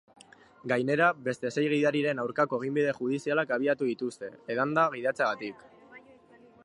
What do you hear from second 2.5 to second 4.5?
eginbide judizialak abiatu dituzte,